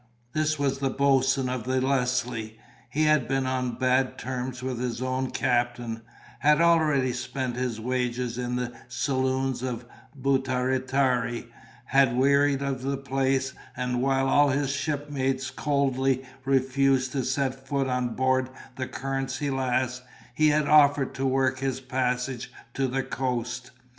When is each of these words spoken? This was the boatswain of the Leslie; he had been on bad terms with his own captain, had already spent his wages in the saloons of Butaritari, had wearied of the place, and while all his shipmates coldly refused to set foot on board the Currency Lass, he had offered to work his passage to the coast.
This 0.33 0.57
was 0.57 0.79
the 0.79 0.89
boatswain 0.89 1.47
of 1.47 1.65
the 1.65 1.79
Leslie; 1.79 2.57
he 2.89 3.03
had 3.03 3.27
been 3.27 3.45
on 3.45 3.75
bad 3.77 4.17
terms 4.17 4.63
with 4.63 4.79
his 4.79 4.99
own 4.99 5.29
captain, 5.29 6.01
had 6.39 6.59
already 6.59 7.13
spent 7.13 7.55
his 7.55 7.79
wages 7.79 8.35
in 8.35 8.55
the 8.55 8.75
saloons 8.87 9.61
of 9.61 9.85
Butaritari, 10.19 11.49
had 11.85 12.17
wearied 12.17 12.63
of 12.63 12.81
the 12.81 12.97
place, 12.97 13.53
and 13.77 14.01
while 14.01 14.27
all 14.27 14.49
his 14.49 14.71
shipmates 14.71 15.51
coldly 15.51 16.25
refused 16.45 17.11
to 17.11 17.23
set 17.23 17.67
foot 17.67 17.85
on 17.85 18.15
board 18.15 18.49
the 18.77 18.87
Currency 18.87 19.51
Lass, 19.51 20.01
he 20.33 20.47
had 20.47 20.67
offered 20.67 21.13
to 21.13 21.27
work 21.27 21.59
his 21.59 21.79
passage 21.79 22.51
to 22.73 22.87
the 22.87 23.03
coast. 23.03 23.69